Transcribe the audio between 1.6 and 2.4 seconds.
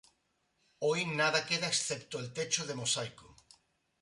excepto el